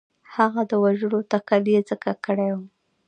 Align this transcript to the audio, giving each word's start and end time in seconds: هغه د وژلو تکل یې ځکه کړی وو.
هغه 0.35 0.61
د 0.69 0.71
وژلو 0.83 1.19
تکل 1.31 1.63
یې 1.73 1.81
ځکه 1.89 2.09
کړی 2.25 2.49
وو. 2.55 2.65